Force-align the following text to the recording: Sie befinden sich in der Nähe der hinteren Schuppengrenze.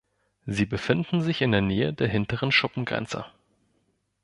Sie 0.47 0.65
befinden 0.65 1.21
sich 1.21 1.43
in 1.43 1.51
der 1.51 1.61
Nähe 1.61 1.93
der 1.93 2.07
hinteren 2.07 2.51
Schuppengrenze. 2.51 3.23